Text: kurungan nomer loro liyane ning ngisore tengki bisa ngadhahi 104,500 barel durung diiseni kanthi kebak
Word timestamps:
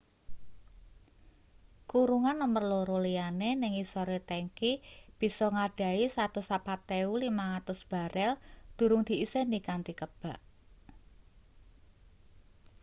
kurungan 1.89 2.37
nomer 2.41 2.63
loro 2.71 2.97
liyane 3.05 3.49
ning 3.59 3.71
ngisore 3.75 4.17
tengki 4.31 4.71
bisa 5.19 5.45
ngadhahi 5.55 6.05
104,500 6.15 7.91
barel 7.91 8.31
durung 8.77 9.03
diiseni 9.07 9.59
kanthi 9.67 9.93
kebak 10.01 10.39